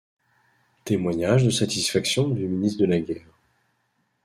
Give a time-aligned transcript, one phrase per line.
[0.83, 3.35] Témoignage de Satisfaction du Ministre de la Guerre.